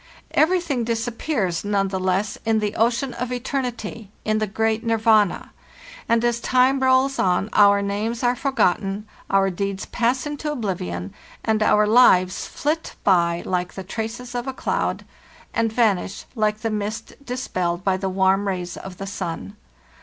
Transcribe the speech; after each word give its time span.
Everything 0.31 0.83
dis 0.83 1.07
appears 1.07 1.63
none 1.63 1.89
the 1.89 1.99
less 1.99 2.35
in 2.43 2.57
the 2.57 2.75
ocean 2.75 3.13
of 3.13 3.31
eternity, 3.31 4.09
in 4.25 4.39
the 4.39 4.47
great 4.47 4.83
Nirvana; 4.83 5.51
and 6.09 6.25
as 6.25 6.39
time 6.39 6.79
rolls 6.79 7.19
on 7.19 7.51
our 7.53 7.83
names 7.83 8.23
are 8.23 8.35
for 8.35 8.51
gotten, 8.51 9.07
our 9.29 9.51
deeds 9.51 9.85
pass 9.85 10.25
into 10.25 10.51
oblivion, 10.51 11.13
and 11.45 11.61
our 11.61 11.85
lives 11.85 12.47
flit 12.47 12.95
by 13.03 13.43
like 13.45 13.75
the 13.75 13.83
traces 13.83 14.33
of 14.33 14.47
a 14.47 14.53
cloud, 14.53 15.05
and 15.53 15.71
vanish 15.71 16.25
like 16.33 16.61
the 16.61 16.71
mist 16.71 17.13
dispelled 17.23 17.83
by 17.83 17.95
the 17.95 18.09
warm 18.09 18.47
rays 18.47 18.77
of 18.77 18.97
the 18.97 19.05
sun. 19.05 19.55